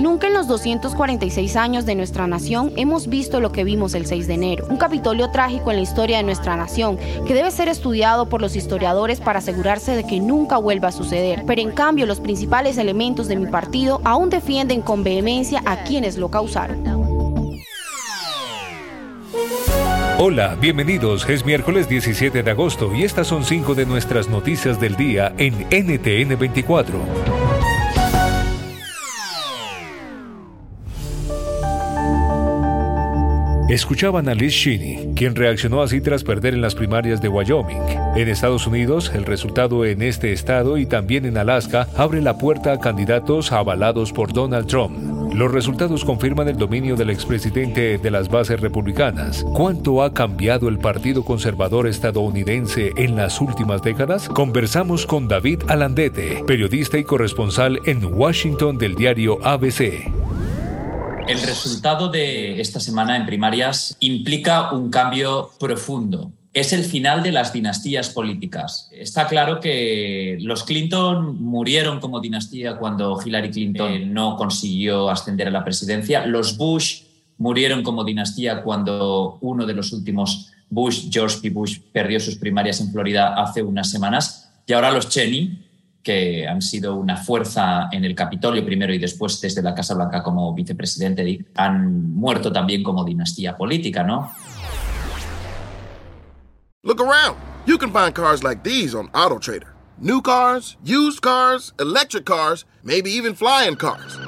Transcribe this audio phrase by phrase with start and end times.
[0.00, 4.26] Nunca en los 246 años de nuestra nación hemos visto lo que vimos el 6
[4.26, 4.66] de enero.
[4.68, 8.56] Un Capitolio trágico en la historia de nuestra nación que debe ser estudiado por los
[8.56, 11.44] historiadores para asegurarse de que nunca vuelva a suceder.
[11.46, 16.18] Pero en cambio los principales elementos de mi partido aún defienden con vehemencia a quienes
[16.18, 17.02] lo causaron.
[20.18, 21.28] Hola, bienvenidos.
[21.28, 25.66] Es miércoles 17 de agosto y estas son cinco de nuestras noticias del día en
[25.70, 27.41] NTN 24.
[33.72, 37.78] Escuchaban a Liz Cheney, quien reaccionó así tras perder en las primarias de Wyoming.
[38.16, 42.74] En Estados Unidos, el resultado en este estado y también en Alaska abre la puerta
[42.74, 45.32] a candidatos avalados por Donald Trump.
[45.32, 49.42] Los resultados confirman el dominio del expresidente de las bases republicanas.
[49.54, 54.28] ¿Cuánto ha cambiado el Partido Conservador estadounidense en las últimas décadas?
[54.28, 60.21] Conversamos con David Alandete, periodista y corresponsal en Washington del diario ABC.
[61.28, 66.32] El resultado de esta semana en primarias implica un cambio profundo.
[66.52, 68.90] Es el final de las dinastías políticas.
[68.92, 75.48] Está claro que los Clinton murieron como dinastía cuando Hillary Clinton eh, no consiguió ascender
[75.48, 76.26] a la presidencia.
[76.26, 77.02] Los Bush
[77.38, 81.50] murieron como dinastía cuando uno de los últimos Bush, George P.
[81.50, 84.50] Bush, perdió sus primarias en Florida hace unas semanas.
[84.66, 85.58] Y ahora los Cheney,
[86.02, 90.22] que han sido una fuerza en el Capitolio primero y después desde la Casa Blanca
[90.22, 94.32] como vicepresidente, han muerto también como dinastía política, ¿no?
[96.84, 97.36] Look around.
[97.64, 99.68] You can find cars like these on AutoTrader.
[99.98, 104.18] New cars, used cars, electric cars, maybe even flying cars.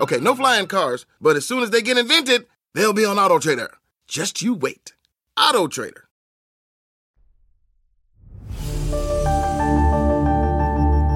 [0.00, 3.68] Okay, no flying cars, but as soon as they get invented, they'll be on AutoTrader.
[4.06, 4.92] Just you wait.
[5.38, 6.07] AutoTrader.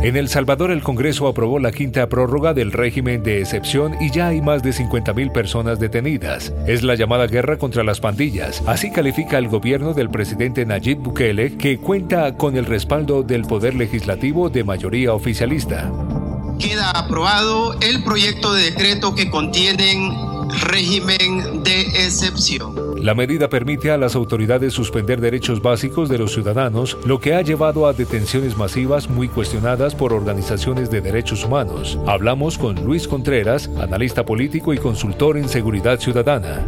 [0.03, 4.27] En El Salvador el Congreso aprobó la quinta prórroga del régimen de excepción y ya
[4.27, 6.53] hay más de 50.000 personas detenidas.
[6.67, 8.65] Es la llamada guerra contra las pandillas.
[8.67, 13.77] Así califica el gobierno del presidente Nayib Bukele, que cuenta con el respaldo del Poder
[13.77, 15.89] Legislativo de mayoría oficialista.
[16.59, 22.75] Queda aprobado el proyecto de decreto que contienen régimen de excepción.
[22.97, 27.43] La medida permite a las autoridades suspender derechos básicos de los ciudadanos, lo que ha
[27.43, 31.99] llevado a detenciones masivas muy cuestionadas por organizaciones de derechos humanos.
[32.07, 36.65] Hablamos con Luis Contreras, analista político y consultor en seguridad ciudadana.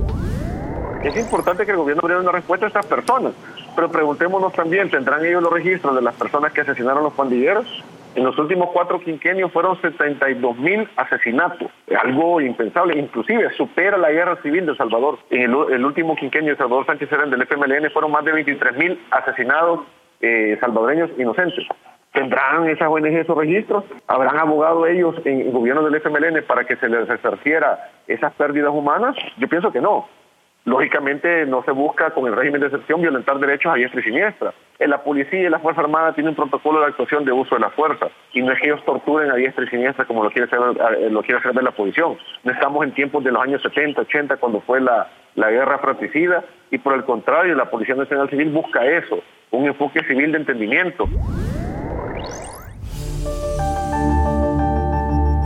[1.05, 3.33] Es importante que el gobierno dé una respuesta a estas personas,
[3.77, 7.67] pero preguntémonos también, ¿tendrán ellos los registros de las personas que asesinaron a los pandilleros?
[8.15, 11.71] En los últimos cuatro quinquenios fueron 72 mil asesinatos,
[12.01, 15.19] algo impensable, inclusive supera la guerra civil de El Salvador.
[15.31, 19.01] En el, último quinquenio de Salvador Sánchez era del FMLN fueron más de 23 mil
[19.11, 19.81] asesinados
[20.21, 21.67] eh, salvadoreños inocentes.
[22.13, 23.85] ¿Tendrán esas ONG esos registros?
[24.07, 28.71] ¿Habrán abogado ellos en el gobierno del FMLN para que se les resarciera esas pérdidas
[28.71, 29.17] humanas?
[29.39, 30.07] Yo pienso que no.
[30.65, 34.55] Lógicamente no se busca con el régimen de excepción violentar derechos a diestra y siniestra.
[34.79, 37.61] En la policía y la Fuerza Armada tienen un protocolo de actuación de uso de
[37.61, 40.47] la fuerza y no es que ellos torturen a diestra y siniestra como lo quiere
[40.47, 40.59] hacer,
[40.99, 42.17] eh, lo quiere hacer ver la oposición.
[42.43, 46.45] No estamos en tiempos de los años 70, 80 cuando fue la, la guerra fratricida
[46.71, 51.09] y por el contrario la Policía Nacional Civil busca eso, un enfoque civil de entendimiento.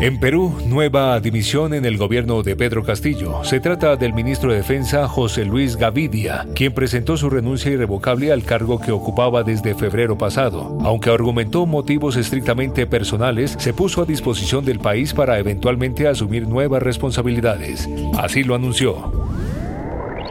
[0.00, 3.42] En Perú, nueva dimisión en el gobierno de Pedro Castillo.
[3.42, 8.44] Se trata del ministro de Defensa José Luis Gavidia, quien presentó su renuncia irrevocable al
[8.44, 10.78] cargo que ocupaba desde febrero pasado.
[10.84, 16.80] Aunque argumentó motivos estrictamente personales, se puso a disposición del país para eventualmente asumir nuevas
[16.80, 17.88] responsabilidades.
[18.16, 18.94] Así lo anunció.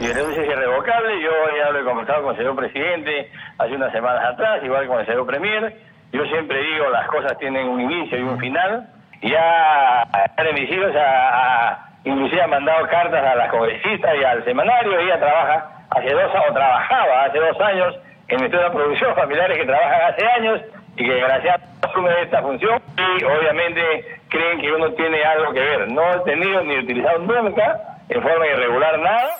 [0.00, 4.32] Renuncia es irrevocable, yo ya lo he conversado con el señor presidente hace unas semanas
[4.32, 5.76] atrás, igual con el señor premier.
[6.10, 10.06] Yo siempre digo, las cosas tienen un inicio y un final ya
[10.36, 14.98] de mis hijos a, inclusive ha mandado cartas a las congresistas y al semanario.
[14.98, 17.94] Ella trabaja hace dos o trabajaba hace dos años
[18.28, 20.60] en el de producción, familiares que trabajan hace años
[20.96, 25.90] y que desgraciadamente asumen esta función y obviamente creen que uno tiene algo que ver.
[25.90, 29.30] No he tenido ni utilizado nunca en forma irregular nada.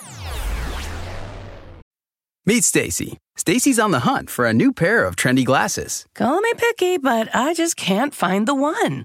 [2.47, 3.19] Meet Stacy.
[3.37, 6.07] Stacy's on the hunt for a new pair of trendy glasses.
[6.15, 9.05] Call me picky, but I just can't find the one.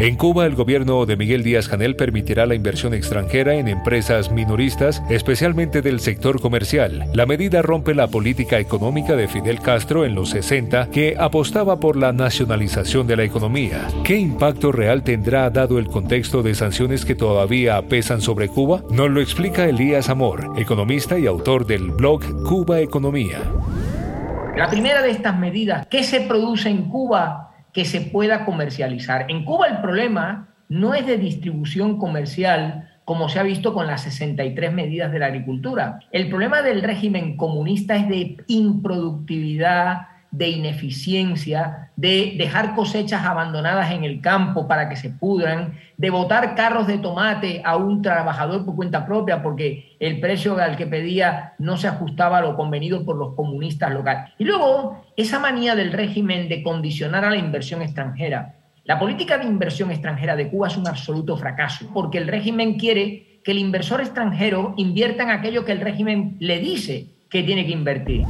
[0.00, 5.02] En Cuba, el gobierno de Miguel Díaz Canel permitirá la inversión extranjera en empresas minoristas,
[5.10, 7.04] especialmente del sector comercial.
[7.12, 11.98] La medida rompe la política económica de Fidel Castro en los 60, que apostaba por
[11.98, 13.88] la nacionalización de la economía.
[14.02, 18.82] ¿Qué impacto real tendrá dado el contexto de sanciones que todavía pesan sobre Cuba?
[18.90, 23.42] Nos lo explica Elías Amor, economista y autor del blog Cuba Economía.
[24.56, 29.26] La primera de estas medidas, ¿qué se produce en Cuba que se pueda comercializar.
[29.28, 34.02] En Cuba el problema no es de distribución comercial como se ha visto con las
[34.02, 35.98] 63 medidas de la agricultura.
[36.12, 44.04] El problema del régimen comunista es de improductividad, de ineficiencia, de dejar cosechas abandonadas en
[44.04, 48.76] el campo para que se pudran, de botar carros de tomate a un trabajador por
[48.76, 53.16] cuenta propia porque el precio al que pedía no se ajustaba a lo convenido por
[53.16, 54.30] los comunistas locales.
[54.38, 58.54] Y luego, esa manía del régimen de condicionar a la inversión extranjera.
[58.84, 63.40] La política de inversión extranjera de Cuba es un absoluto fracaso porque el régimen quiere
[63.44, 67.72] que el inversor extranjero invierta en aquello que el régimen le dice que tiene que
[67.72, 68.24] invertir.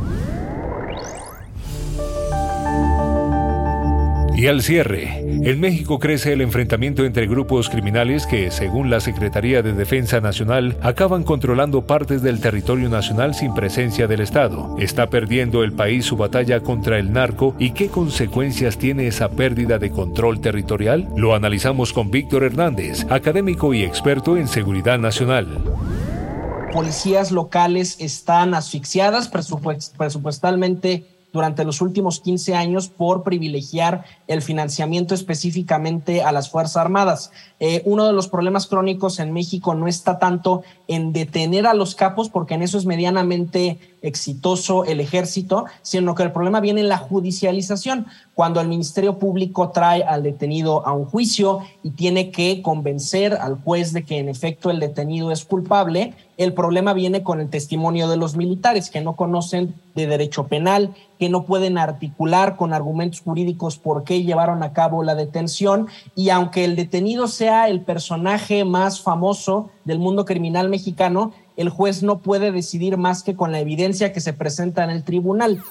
[4.41, 9.61] Y al cierre, en México crece el enfrentamiento entre grupos criminales que, según la Secretaría
[9.61, 14.77] de Defensa Nacional, acaban controlando partes del territorio nacional sin presencia del Estado.
[14.79, 19.79] ¿Está perdiendo el país su batalla contra el narco y qué consecuencias tiene esa pérdida
[19.79, 21.07] de control territorial?
[21.19, 25.59] Lo analizamos con Víctor Hernández, académico y experto en seguridad nacional
[26.71, 36.23] policías locales están asfixiadas presupuestalmente durante los últimos 15 años por privilegiar el financiamiento específicamente
[36.23, 37.32] a las Fuerzas Armadas.
[37.59, 41.94] Eh, uno de los problemas crónicos en México no está tanto en detener a los
[41.94, 46.88] capos, porque en eso es medianamente exitoso el ejército, sino que el problema viene en
[46.88, 52.62] la judicialización, cuando el Ministerio Público trae al detenido a un juicio y tiene que
[52.62, 57.38] convencer al juez de que en efecto el detenido es culpable, el problema viene con
[57.38, 62.56] el testimonio de los militares que no conocen de derecho penal, que no pueden articular
[62.56, 65.88] con argumentos jurídicos por qué llevaron a cabo la detención.
[66.14, 72.03] Y aunque el detenido sea el personaje más famoso del mundo criminal mexicano, el juez
[72.03, 75.62] no puede decidir más que con la evidencia que se presenta en el tribunal.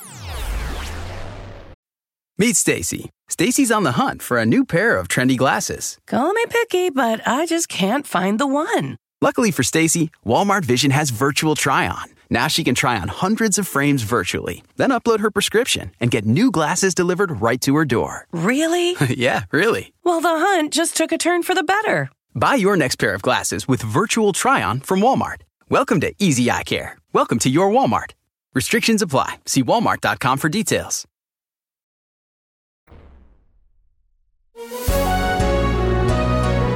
[2.38, 3.10] Meet Stacy.
[3.28, 5.98] Stacy's on the hunt for a new pair of trendy glasses.
[6.08, 8.96] Call me picky, but I just can't find the one.
[9.22, 12.06] Luckily for Stacy, Walmart Vision has virtual try-on.
[12.30, 16.26] Now she can try on hundreds of frames virtually, then upload her prescription and get
[16.26, 18.28] new glasses delivered right to her door.
[18.32, 18.96] Really?
[19.10, 19.94] yeah, really.
[20.06, 22.10] Well, the hunt just took a turn for the better.
[22.34, 25.42] Buy your next pair of glasses with virtual try-on from Walmart.
[25.72, 26.98] Welcome to Easy Eye Care.
[27.14, 28.14] Welcome to your Walmart.
[28.56, 29.36] Restrictions apply.
[29.46, 31.06] See walmart.com for details.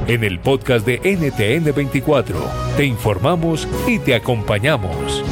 [0.08, 2.34] En el podcast de NTN24
[2.76, 5.22] te informamos y te acompañamos.